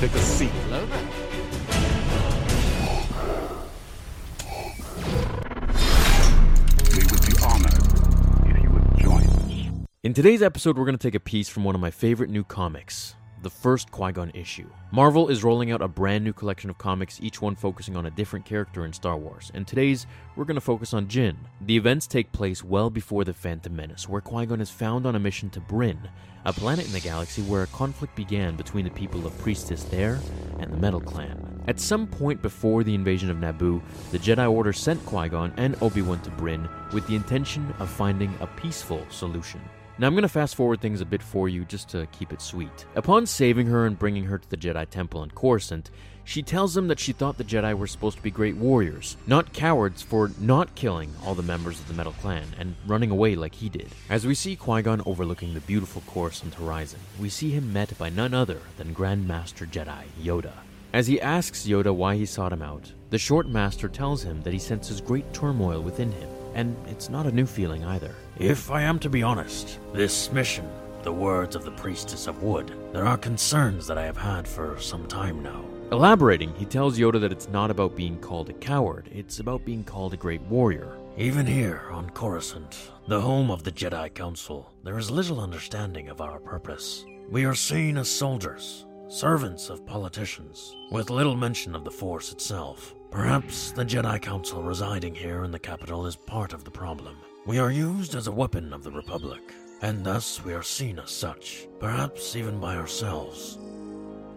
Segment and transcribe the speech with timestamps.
[0.00, 0.48] Take a seat.
[0.48, 0.98] Hello there.
[6.88, 7.76] We would be honored
[8.46, 9.86] if you would join us.
[10.02, 12.44] In today's episode, we're going to take a piece from one of my favorite new
[12.44, 14.68] comics, the first Qui Gon issue.
[14.92, 18.10] Marvel is rolling out a brand new collection of comics, each one focusing on a
[18.10, 19.50] different character in Star Wars.
[19.54, 21.36] And today's, we're going to focus on Jinn.
[21.60, 25.16] The events take place well before the Phantom Menace, where Qui Gon is found on
[25.16, 26.08] a mission to Bryn,
[26.44, 30.18] a planet in the galaxy where a conflict began between the people of Priestess there
[30.58, 31.62] and the Metal Clan.
[31.68, 35.76] At some point before the invasion of Naboo, the Jedi Order sent Qui Gon and
[35.82, 39.60] Obi Wan to Bryn with the intention of finding a peaceful solution.
[40.00, 42.40] Now, I'm going to fast forward things a bit for you just to keep it
[42.40, 42.86] sweet.
[42.94, 45.90] Upon saving her and bringing her to the Jedi Temple in Coruscant,
[46.24, 49.52] she tells them that she thought the Jedi were supposed to be great warriors, not
[49.52, 53.54] cowards for not killing all the members of the Metal Clan and running away like
[53.54, 53.90] he did.
[54.08, 58.08] As we see Qui Gon overlooking the beautiful Coruscant horizon, we see him met by
[58.08, 60.54] none other than Grand Master Jedi Yoda.
[60.94, 64.54] As he asks Yoda why he sought him out, the short master tells him that
[64.54, 68.14] he senses great turmoil within him, and it's not a new feeling either.
[68.38, 70.68] If I am to be honest, this mission,
[71.02, 74.78] the words of the Priestess of Wood, there are concerns that I have had for
[74.80, 75.64] some time now.
[75.92, 79.82] Elaborating, he tells Yoda that it's not about being called a coward, it's about being
[79.82, 80.96] called a great warrior.
[81.16, 82.76] Even here on Coruscant,
[83.08, 87.04] the home of the Jedi Council, there is little understanding of our purpose.
[87.28, 92.94] We are seen as soldiers, servants of politicians, with little mention of the Force itself.
[93.10, 97.16] Perhaps the Jedi Council residing here in the capital is part of the problem.
[97.44, 101.10] We are used as a weapon of the Republic, and thus we are seen as
[101.10, 103.58] such, perhaps even by ourselves.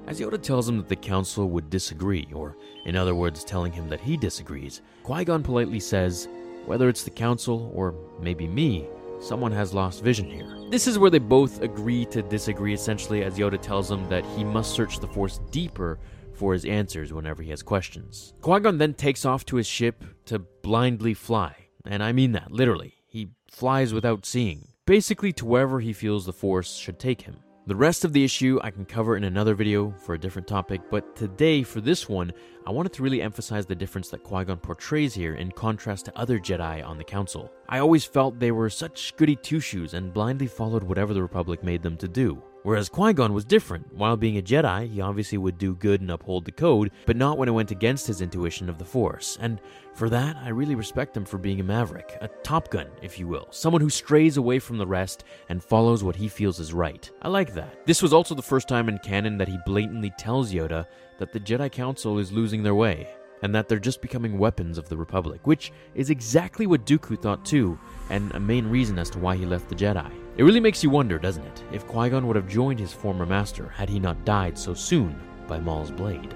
[0.08, 3.88] As Yoda tells him that the council would disagree, or in other words, telling him
[3.90, 6.28] that he disagrees, Qui Gon politely says,
[6.66, 8.88] Whether it's the council or maybe me,
[9.20, 10.63] someone has lost vision here.
[10.74, 14.44] This is where they both agree to disagree, essentially, as Yoda tells him that he
[14.44, 16.00] must search the Force deeper
[16.34, 18.34] for his answers whenever he has questions.
[18.42, 22.52] Qui Gon then takes off to his ship to blindly fly, and I mean that
[22.52, 22.96] literally.
[23.06, 27.36] He flies without seeing, basically to wherever he feels the Force should take him.
[27.66, 30.82] The rest of the issue I can cover in another video for a different topic,
[30.92, 32.34] but today for this one,
[32.68, 36.18] I wanted to really emphasize the difference that Qui Gon portrays here in contrast to
[36.20, 37.50] other Jedi on the Council.
[37.70, 41.64] I always felt they were such goody two shoes and blindly followed whatever the Republic
[41.64, 42.44] made them to do.
[42.64, 43.94] Whereas Qui Gon was different.
[43.94, 47.38] While being a Jedi, he obviously would do good and uphold the code, but not
[47.38, 49.38] when it went against his intuition of the Force.
[49.42, 49.60] And
[49.94, 53.28] for that, I really respect him for being a maverick, a Top Gun, if you
[53.28, 57.10] will, someone who strays away from the rest and follows what he feels is right.
[57.22, 57.86] I like that.
[57.86, 60.86] This was also the first time in canon that he blatantly tells Yoda
[61.20, 63.08] that the Jedi Council is losing their way,
[63.44, 67.46] and that they're just becoming weapons of the Republic, which is exactly what Dooku thought
[67.46, 67.78] too,
[68.10, 70.10] and a main reason as to why he left the Jedi.
[70.38, 73.26] It really makes you wonder, doesn't it, if Qui Gon would have joined his former
[73.26, 76.34] master had he not died so soon by Maul's blade.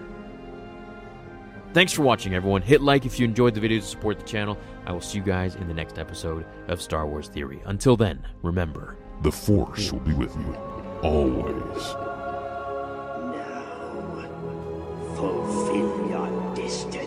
[1.73, 2.61] Thanks for watching, everyone.
[2.61, 4.57] Hit like if you enjoyed the video to support the channel.
[4.85, 7.61] I will see you guys in the next episode of Star Wars Theory.
[7.65, 8.97] Until then, remember.
[9.21, 10.55] The Force will be with you
[11.01, 11.83] always.
[13.33, 13.75] Now,
[15.15, 17.06] fulfill your destiny.